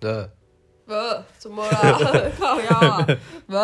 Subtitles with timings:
[0.00, 0.30] 的，
[0.86, 0.94] 不，
[1.38, 2.30] 怎么了？
[2.38, 3.06] 靠腰啊！
[3.46, 3.54] 不，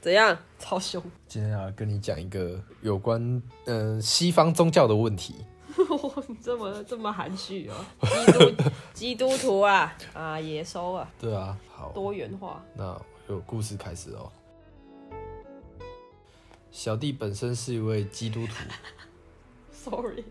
[0.00, 0.36] 怎样？
[0.58, 1.02] 超凶！
[1.26, 5.34] 今天要跟你讲一个有关呃西方宗教的问题。
[6.28, 12.62] 你 这么这么含蓄哦，基督 基督徒啊啊，野收啊，对啊，好，多元化。
[12.74, 14.30] 那有故事开始哦。
[16.70, 18.52] 小弟本身是一位基督徒
[19.72, 20.24] ，Sorry，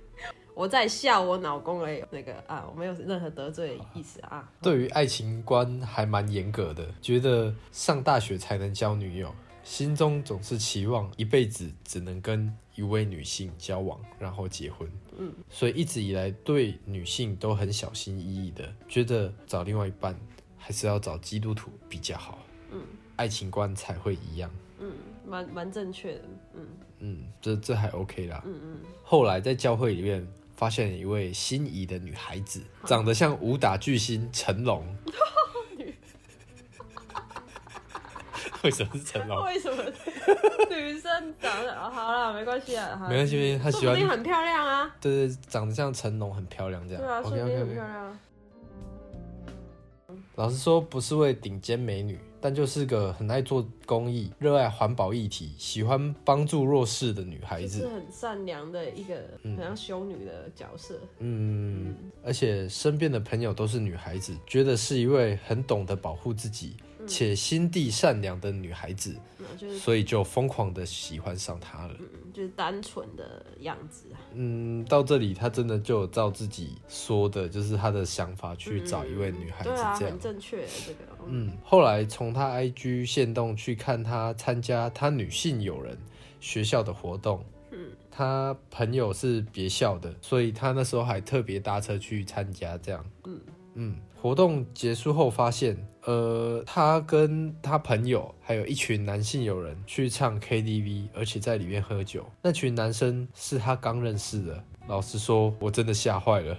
[0.59, 2.03] 我在笑我老公而已。
[2.11, 4.51] 那个啊，我没有任何得罪的意思啊。
[4.61, 9.33] 对于爱情观还蛮严格的，觉得上大学才能交女友，
[9.63, 14.85] 心中总是期望一辈子只能跟一位女性交往，然后结婚。
[15.17, 20.13] 嗯，所以一直以来对女性都很小心翼翼的，觉得找另外一半
[20.57, 22.37] 还是要找基督徒比较好。
[22.71, 22.81] 嗯，
[23.15, 24.51] 爱情观才会一样。
[24.81, 24.91] 嗯，
[25.25, 26.21] 蛮蛮正确的。
[26.53, 26.67] 嗯
[27.01, 28.43] 嗯，这这还 OK 啦。
[28.45, 30.27] 嗯嗯，后来在教会里面
[30.59, 34.85] 发现一位心仪的女孩子，长得像武打巨星成龙。
[38.61, 39.41] 为什么是成龙？
[39.45, 39.81] 为什么
[40.69, 44.93] 女生长得、哦好了，没关系啊，好没关系，他喜欢说不定很漂亮啊。
[44.99, 47.01] 对对，长得像成龙，很漂亮这样。
[47.01, 47.85] 对啊，说 OK 不定 OK 很漂。
[47.85, 48.19] 亮啊。
[50.39, 57.79] 老实说，不是位顶尖美女，但就是个很爱做公益、热爱环保议题、喜欢帮助弱势的女孩子。
[57.81, 60.97] 是很善良的一个，很像修女的角色。
[61.17, 71.93] 嗯，而且身边的朋友都是女孩子，觉得是一位很懂得保护自己且心地善良的女孩子，嗯，就是所以就疯狂的喜欢上她了。
[71.99, 74.17] 嗯，就是单纯的样子啊。
[74.33, 80.19] 嗯，到这里他真的就有照自己说的，就是他的想法去找一位女孩子这样很。
[80.19, 80.99] 正确这个。
[81.25, 85.97] 嗯嗯，后来从他 IG 线动去看他参加他女性友人
[86.39, 93.05] 学校的活动，嗯，他朋友是别校的，所以他那时候还特别搭车去参加这样。
[93.25, 93.39] 嗯
[93.75, 95.77] 嗯，活动结束后发现，
[96.09, 102.25] 呃，他跟他朋友还有一群男性友人去唱 KTV，而且在里面喝酒。
[102.41, 104.63] 那群男生是他刚认识的。
[104.87, 106.57] 老实说，我真的吓坏了。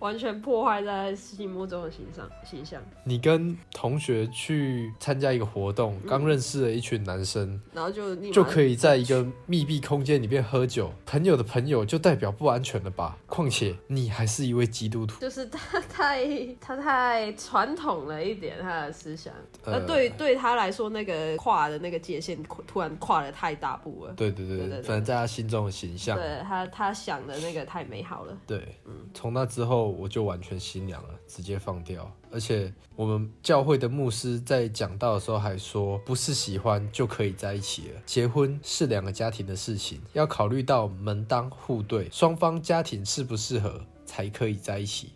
[0.00, 10.90] 完全破坏在心目中的形象形象，你跟同学去参加一个活动，刚认识了一群男生，然后就就可以在一个密闭空间里面喝酒。
[11.06, 13.16] 朋友的朋友就代表不安全了吧？
[13.26, 15.20] 况且你还是一位基督徒。
[15.20, 16.26] 就是他太
[16.60, 19.32] 他太传统了一点，他的思想。
[19.64, 24.14] 呃那对对他来说，那个跨的那个界限突然跨的太大步了。
[24.14, 26.16] 对对对对对对反正在他心中的形象。
[26.16, 28.36] 对他他想的那个太美好了。
[28.46, 28.76] 对，
[29.12, 32.10] 从那之后我就完全心凉了，直接放掉。
[32.30, 45.12] 而且我们教会的牧师在讲到的时候还说，不是喜欢就可以在一起了，结婚是两个家庭的事情，要考虑到门当户对，双方家庭适不适合才可以在一起。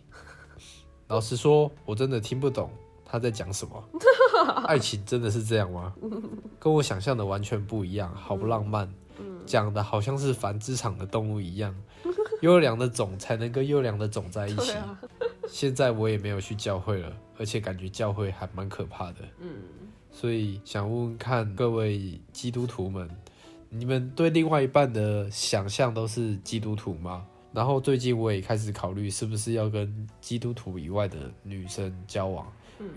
[1.07, 2.69] 老实说，我真的听不懂
[3.05, 3.83] 他在讲什么。
[4.65, 5.93] 爱情真的是这样吗？
[6.59, 8.91] 跟我想象的完全不一样，好不浪漫。
[9.45, 11.73] 讲的好像是繁殖场的动物一样，
[12.45, 14.73] 优良的种才能跟优良的种在一起。
[15.47, 19.21] 现在我也没有去教会了，而且感觉教会还蛮可怕的。
[19.39, 19.49] 嗯，
[20.11, 23.09] 所以想问问看各位基督徒们，
[23.69, 27.25] 你们对另外一半的想象都是基督徒吗？
[27.51, 32.45] 然后最近我也开始考虑是不是要跟基督徒以外的女生交往，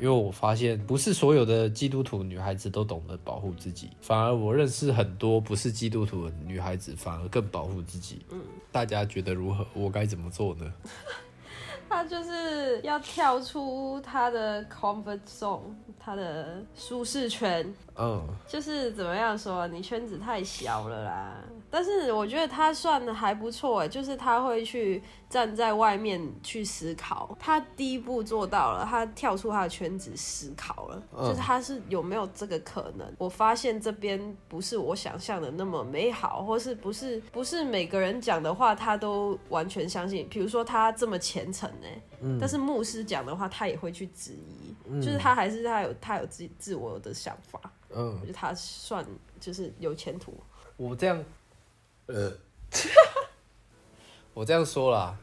[0.01, 8.21] 因为我发现不是所有的基督徒女孩子都懂得保护自己，反而我认识很多不是基督徒的女孩子反而更保护自己。
[8.31, 8.41] 嗯，
[8.73, 9.67] 大家觉得如何？
[9.75, 10.73] 我该怎么做呢？
[11.91, 15.61] 他就是要跳出他的 comfort zone，
[15.99, 17.67] 他的舒适圈。
[17.99, 21.35] 嗯，就是怎么样说，你圈子太小了啦。
[21.71, 27.37] 但是我觉得他算的还不错哎，就是他会去站在外面去思考。
[27.39, 33.07] 他第一步做到了，他跳出他的圈子思考了，嗯就是他是有没有这个可能？
[33.19, 40.27] 我发现这边不是我想象的那么美好，或是不是不是每个人讲的话他都完全相信。
[40.31, 47.61] 比如说他这么虔诚哎，嗯但是牧师讲的话他也会去质疑，就是他还是他有他有自自我的想法。
[47.91, 49.05] 嗯我，觉得他算
[49.41, 50.35] 就是有前途。
[50.77, 51.25] 我这样，
[52.07, 52.33] 呃，
[54.35, 55.19] 我这样说啦，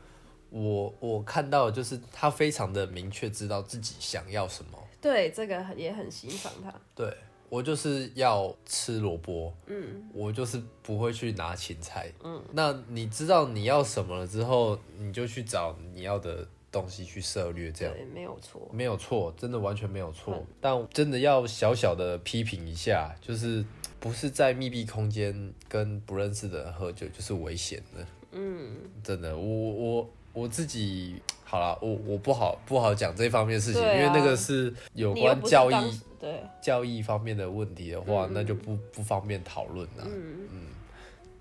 [0.49, 4.77] 我我看到就是他非常的明确知道自己想要什么。
[5.01, 6.73] 对，这个也很欣赏他。
[6.95, 7.15] 对
[7.47, 12.43] 我就是要吃萝卜，嗯，我就是不会去拿芹菜，嗯。
[12.51, 16.45] 那你知道你要什么了之后，你就去找你要的
[16.81, 18.69] 东西去涉略，这样对，没有错。
[18.73, 20.45] 没有错，真的完全没有错。
[20.59, 23.63] 但真的要小小的批评一下，就是
[23.97, 28.05] 不是在密闭空间跟不认识的人喝酒就是危险的。
[28.33, 40.03] 嗯，真的，我我我自己好了，我我不好不好讲这方面的事情，啊因为那个是有关教义对，教义方面的问题的话，嗯那就不不方便讨论了。
[40.05, 40.67] 嗯，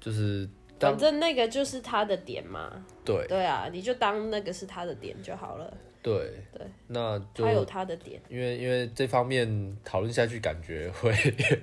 [0.01, 2.85] 就是当反正那个就是他的点嘛。
[3.05, 6.13] 对对啊，你就当那个是他的点就好了，对
[6.53, 8.21] 对，那就他有他的点。
[8.29, 11.11] 因为因为这方面讨论下去，感觉会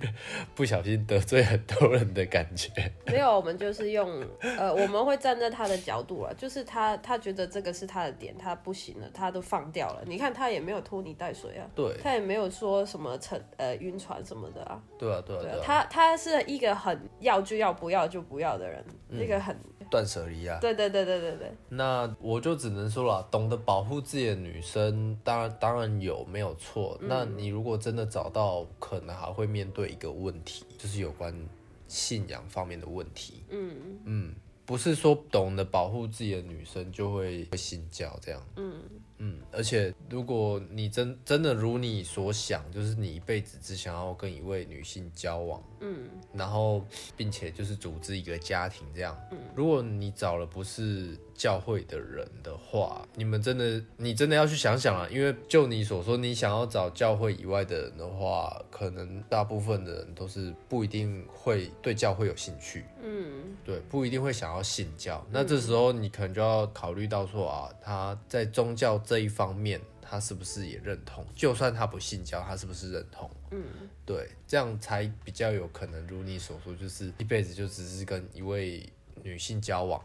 [0.55, 2.71] 不小心得罪很多人的感觉。
[3.05, 10.01] 没有，我们就是用呃，我们会站在他的角度了，就是他他觉得这个是他的点，他不行了，他都放掉了。
[10.07, 14.81] 你看他也没有拖泥带水啊，对他也没有说什么沉呃晕船什么的啊。
[14.97, 19.55] 对啊对啊对啊，对啊，他他是一个很要就要，不要就不要的人，一个很
[19.91, 20.57] 断舍离啊。
[20.59, 26.97] 对对对对对对，那我就只能说了，懂得保护自己的女生，当然当然有没有错。
[27.01, 31.35] 那你如果真的找到，可能还会面对一个问题，就是有关
[31.87, 33.43] 信仰方面的问题。
[33.49, 34.33] 嗯嗯，
[34.65, 38.41] 不是说懂得保护自己的女生就会会信教这样。
[38.55, 38.81] 嗯
[39.23, 46.83] 嗯，而且如果你真真的如你所想，就是你一辈子只想要跟一位女性交往，嗯然后
[47.15, 49.15] 并且就是组织一个家庭这样。
[49.55, 62.85] 如果你找了不是教会的人的话，你们真的你真的要去想想啊，因为就你所说，你想要找教会以外的人的话，可能大部分的人都是不一定会对教会有兴趣。
[63.01, 65.25] 嗯对，不一定会想要信教。
[65.31, 71.25] 那这时候你可能就要考虑到说啊，他在宗教这一方面，他是不是也认同？
[71.35, 73.27] 就算他不信教，他是不是认同？
[73.49, 73.63] 嗯
[74.05, 78.87] 对，这样才比较有可能如你所说，就是一辈子就只是跟一位
[79.23, 79.99] 女性交往，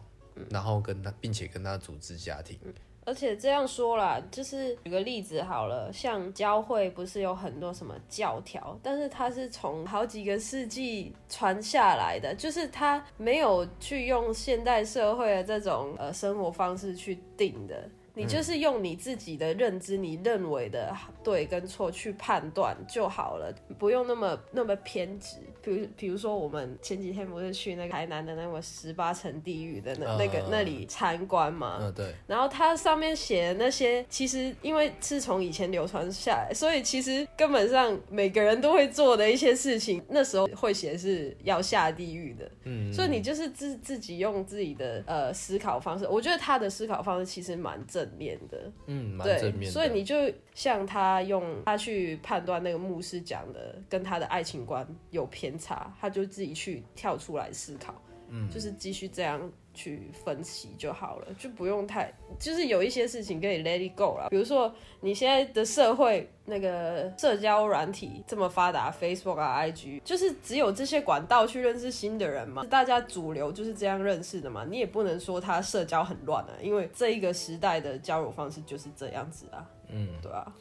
[0.50, 2.58] 然后跟他，并且跟他组织家庭。
[3.04, 17.88] 而且这样说啦，就是举个例子好了，像教会不是有很多什么教条，但是它是从好几个世纪传下来的，就是它没有去用现代社会的这种呃生活方式去定的。
[18.16, 20.90] 你就是用你自己的认知，你认为的
[21.22, 25.36] 对跟错去判断就好了，不用那么那么偏执。
[25.62, 31.78] 比如，比如说我们前几天不是去那个台南的那个十八层地狱的那、那个嗯那里参观嘛？
[31.80, 42.50] 嗯，对，然后它上面写的那些，其实因为是从以前流传下来，所以其实根本上每个人都会做的一些事情，那时候会写是要下地狱的。
[42.64, 49.70] 嗯，所以你就是自自己用自己的呃思考方式，我觉得他的思考方式其实蛮正面的，嗯，蛮对正面的。
[49.70, 50.14] 所以你就
[50.54, 57.94] 像他用他去判断那个牧师讲的跟他的爱情观有偏差，他就自己去跳出来思考，
[58.28, 59.40] 嗯，就是继续这样
[59.74, 64.28] 去分析就好了，就不用太，就是有一些事情可以 let it go 啦。
[64.30, 80.52] 比如说你现在的社会那个社交软体这么发达，Facebook 啊、IG，就是只有这些管道去认识新的人嘛，大家主流就是这样认识的嘛，你也不能说他社交很乱啊，因为这一个时代的交友方式就是这样子啊，嗯，对啊，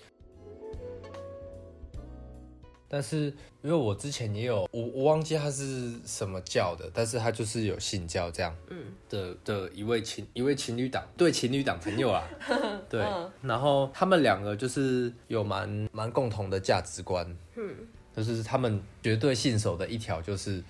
[2.88, 3.26] 但是
[3.62, 8.78] 因为我之前也有，我我忘记他是什么教的，但是他就是有信教这样，嗯。
[9.10, 12.28] 的的一位情一位情侣档对情侣档朋友啊，
[12.90, 13.06] 对，
[13.42, 17.74] 然后他们两个就是有蛮蛮共同的价值观，嗯，
[18.16, 20.62] 就是他们绝对信守的一条就是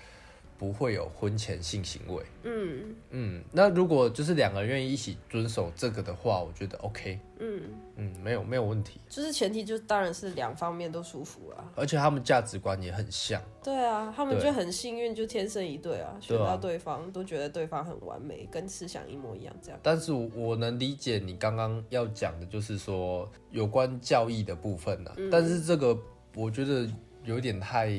[0.57, 2.95] 不会有婚前性行为，嗯。
[3.11, 7.61] 嗯，那如果就是两个人愿意一起遵守这个的话，我觉得 OK，嗯，
[7.95, 11.63] 嗯，没有没有问题，就是前提就当然是两方面都舒服啊。
[11.75, 13.41] 而且他们价值观也很像。
[13.63, 19.79] 对啊，他们就很幸运，就天生一对啊，选到对方、都觉得对方很完美，跟思想一模一样，这样。
[19.81, 25.29] 但是我我能理解你刚刚要讲的，就是说有关教义的部分呢、嗯。
[25.29, 25.97] 但是这个
[26.35, 26.87] 我觉得
[27.23, 27.89] 有点太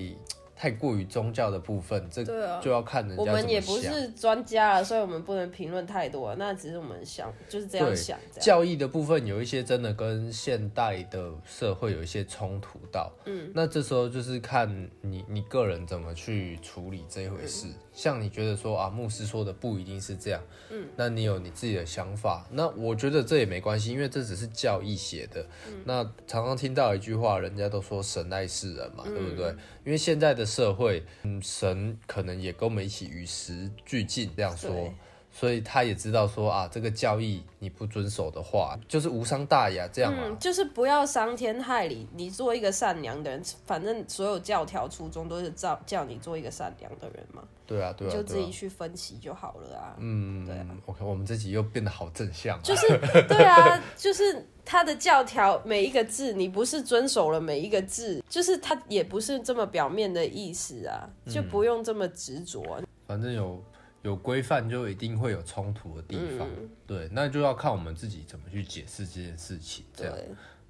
[0.56, 2.24] 太过于宗教的部分，这
[2.60, 3.26] 就要看人家我。
[3.26, 6.34] 们也不是专家了，所以我们不能评论太多。
[6.36, 8.18] 那只是我们想就是这样想。
[8.40, 17.66] 教义的部分有一些真的跟现代的社会有一些冲突到，嗯，那这时候就是看你你个人怎么去处理这一回事。
[17.96, 25.44] 像你觉得说啊，牧师说的不一定是这样，嗯，那你有你自己的想法，那我觉得这也没关系，因为这只是教义写的。
[25.86, 29.48] 那常常听到一句话，人家都说神爱世人嘛，对不对？
[29.86, 34.92] 因为现在的社会，嗯，神可能也跟我们一起与时俱进，这样说对。
[35.38, 40.22] 所以他也知道说啊，这个教义你不遵守的话，就是无伤大雅这样嘛。
[40.24, 42.08] 嗯，就是不要伤天害理。
[42.14, 48.36] 你做一个善良的人，反正所有教条初衷都是叫叫你做一个善良的人嘛，对啊，对啊，就自。
[48.36, 49.96] 己去分析就好了啊。
[49.98, 52.60] 嗯，对啊 OK，我们自己又变得好正向啊。
[52.62, 52.86] 就是
[53.28, 63.62] 对啊，就是他的教条每一个字，你不是遵守了每一个字，就是他也不是这么表面的意思啊，就不用这么执着啊、反正有
[64.06, 70.16] 有规范就一定会有冲突的地方，嗯对，那就要看我们自己怎么去解释这件事情，这样，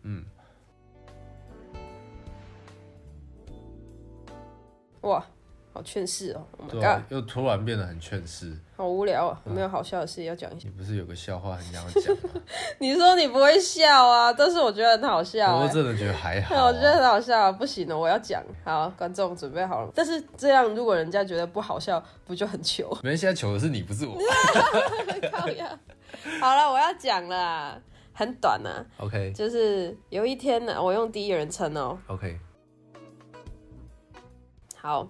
[0.05, 0.25] 嗯，
[5.02, 5.23] 哇，
[5.76, 8.56] 好劝世哦！Oh 对 my 啊 god，，又突然变得很劝世。
[8.76, 9.40] 好无聊啊！
[9.45, 10.66] 有没有好笑的事要讲一下？
[10.66, 12.40] 你不是有个笑话很想要讲吗？
[12.80, 15.62] 你说你不会笑啊，但是我觉得很好笑、欸。
[15.64, 18.42] 我真的觉得还好、啊， 我觉得很好笑、啊，不行了，我要讲。
[18.64, 19.92] 好，观众准备好了。
[19.95, 22.97] 但是这样，如果人家觉得不好笑，不就很糗？
[23.04, 24.16] 没现在求的是你，不是我。
[25.30, 25.78] 靠呀！
[26.40, 27.78] 好了，我要讲了啊，
[28.14, 31.99] 很短啊，OK 就是有一天呢，我用第一人称哦。
[32.06, 32.38] OK，
[34.76, 35.09] 好，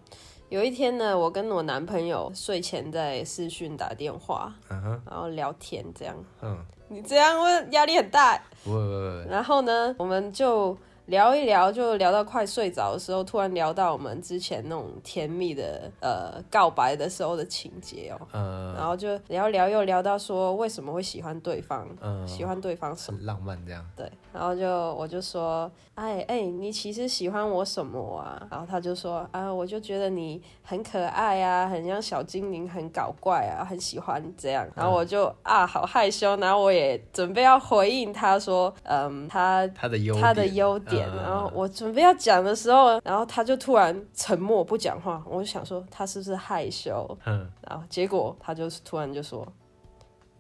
[0.49, 6.15] 有一天呢，我跟我男朋友睡前在视讯打电话，然后聊天这样。
[6.41, 6.57] 嗯，
[6.89, 8.41] 你这样会压力很大。
[8.63, 18.27] 不会不会不会，然后呢，我们就聊一聊，就聊到快睡着的时候，突然聊到我们之前那种甜蜜的呃告白的时候的情节哦。
[18.33, 23.19] 嗯，然后就聊聊又聊到说为什么会喜欢对方，嗯喜欢对方什么？
[23.19, 23.85] 很浪漫这样。
[23.97, 28.47] 对，然后就我就说，哎哎，你其实喜欢我什么啊？
[28.51, 34.67] 然后他就说，啊，我就觉得你很可爱啊，很像小精灵，很搞怪啊，很喜欢这样。
[34.75, 47.07] 然后我就啊，好害羞，然后我也准备要回应他说，嗯，他他的优他的优点，嗯然后我准备要讲的时候，然后他就突然沉默不讲话，我就想说他是不是害羞？
[47.27, 49.47] 嗯，然后结果他就突然就说：“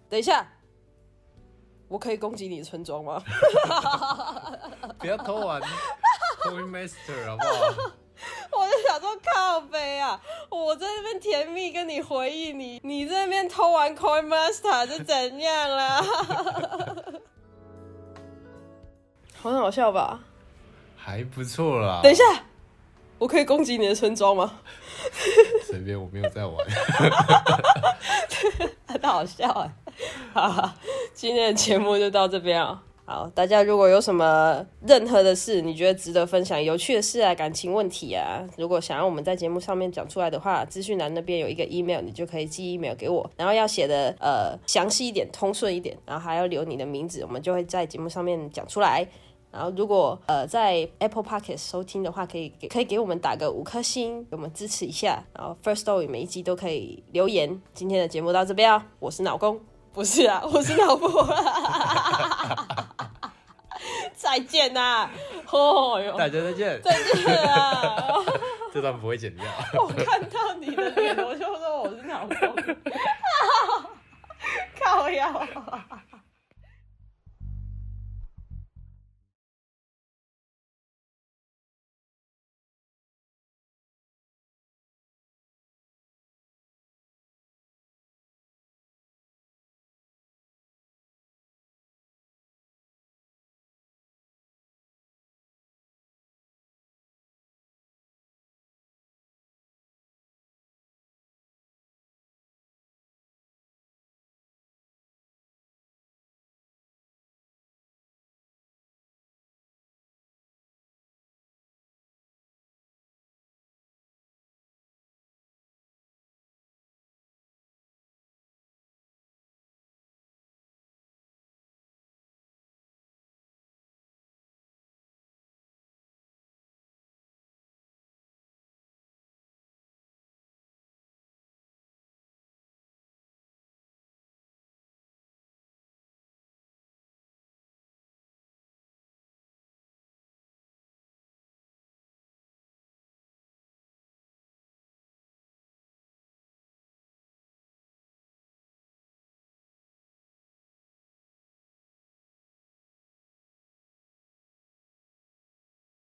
[0.09, 0.47] 等一下，
[1.89, 3.23] 我可以攻击你的村庄吗
[4.99, 5.61] 不要偷玩
[6.43, 7.93] Coin Master 好不好？？”
[8.51, 16.03] 我就想说靠背啊，我在那边甜蜜跟你回忆你，你在那边偷玩 Coin Master 是怎样啦？
[19.39, 20.21] 好 很好笑吧？
[21.07, 22.01] 还不错啦。
[22.03, 22.25] 等一下，
[23.17, 24.59] 我可以攻击你的村庄吗？
[25.63, 26.57] 随便，我没有在玩。
[28.89, 29.71] 很好笑哎！
[30.33, 30.75] 好，
[31.15, 32.83] 今天的节目就到这边啊。
[33.05, 49.07] 好，大家如果有什么任何的事，你觉得值得分享、有趣的事啊、感情问题啊，如果想要我们在节目上面讲出来的话，资讯栏那边有一个 email，你就可以寄 email 给我，然后要写的呃详细一点、通顺一点，然后还要留你的名字，我们就会在节目上面讲出来。
[49.57, 55.25] 然后，如果呃在 Apple Podcast 收听的话，可以给可以给我们打个五颗星，给我们支持一下。
[55.33, 57.59] 然后 First Story 每一集都可以留言。
[57.73, 59.59] 今天的节目到这边啊，我是老公，
[59.95, 61.27] 不是啊，我是脑婆。
[64.15, 65.09] 再见呐、
[65.51, 66.79] 哦哟，大家再见。
[66.83, 67.97] 再见啊！
[68.75, 69.45] 这段不会剪掉。
[69.81, 72.37] 我看到你的脸，我就说我是老公，
[74.79, 75.47] 靠腰。